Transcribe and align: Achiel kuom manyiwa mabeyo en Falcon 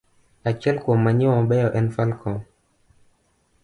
Achiel 0.49 0.77
kuom 0.83 0.99
manyiwa 1.03 1.35
mabeyo 1.39 1.69
en 1.79 1.87
Falcon 1.95 2.37